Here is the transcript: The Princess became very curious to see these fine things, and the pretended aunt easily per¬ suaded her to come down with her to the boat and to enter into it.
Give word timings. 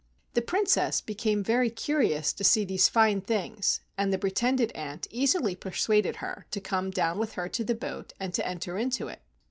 The 0.33 0.41
Princess 0.41 0.99
became 0.99 1.43
very 1.43 1.69
curious 1.69 2.33
to 2.33 2.43
see 2.43 2.65
these 2.65 2.89
fine 2.89 3.21
things, 3.21 3.81
and 3.99 4.11
the 4.11 4.17
pretended 4.17 4.71
aunt 4.71 5.05
easily 5.11 5.55
per¬ 5.55 5.73
suaded 5.75 6.15
her 6.15 6.47
to 6.49 6.59
come 6.59 6.89
down 6.89 7.19
with 7.19 7.33
her 7.33 7.47
to 7.49 7.63
the 7.63 7.75
boat 7.75 8.11
and 8.19 8.33
to 8.33 8.43
enter 8.47 8.79
into 8.79 9.09
it. 9.09 9.19